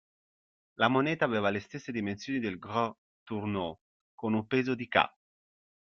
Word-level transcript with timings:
La 0.79 0.87
moneta 0.89 1.25
aveva 1.25 1.51
le 1.51 1.59
stesse 1.59 1.91
dimensioni 1.91 2.39
del 2.39 2.57
gros 2.57 2.95
tournois, 3.21 3.77
con 4.15 4.33
un 4.33 4.47
peso 4.47 4.73
di 4.73 4.87
ca. 4.87 5.15